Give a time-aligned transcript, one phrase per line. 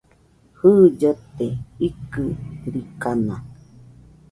[0.59, 0.69] Jɨ,
[0.99, 1.45] llote
[1.87, 3.35] ikɨrikana